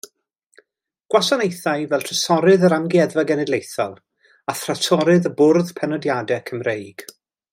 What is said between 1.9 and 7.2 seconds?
fel trysorydd yr Amgueddfa Genedlaethol; a thrysorydd y Bwrdd Penodiadau Cymreig.